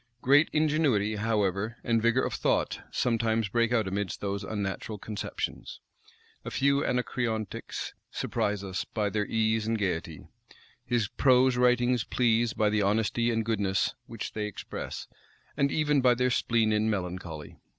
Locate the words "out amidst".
3.71-4.19